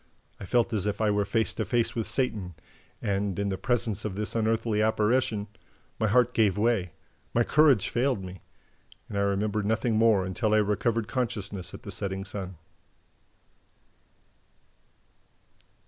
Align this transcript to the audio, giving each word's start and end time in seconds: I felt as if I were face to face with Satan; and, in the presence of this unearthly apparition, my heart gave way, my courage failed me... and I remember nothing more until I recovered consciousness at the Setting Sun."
I 0.39 0.45
felt 0.45 0.73
as 0.73 0.87
if 0.87 0.99
I 0.99 1.11
were 1.11 1.25
face 1.25 1.53
to 1.53 1.63
face 1.63 1.93
with 1.95 2.07
Satan; 2.07 2.55
and, 3.03 3.37
in 3.37 3.49
the 3.49 3.55
presence 3.59 4.03
of 4.03 4.15
this 4.15 4.33
unearthly 4.35 4.81
apparition, 4.81 5.45
my 5.99 6.07
heart 6.07 6.33
gave 6.33 6.57
way, 6.57 6.93
my 7.35 7.43
courage 7.43 7.87
failed 7.87 8.23
me... 8.23 8.41
and 9.09 9.15
I 9.15 9.21
remember 9.21 9.61
nothing 9.61 9.97
more 9.97 10.25
until 10.25 10.55
I 10.55 10.57
recovered 10.57 11.07
consciousness 11.07 11.75
at 11.75 11.83
the 11.83 11.91
Setting 11.91 12.25
Sun." 12.25 12.55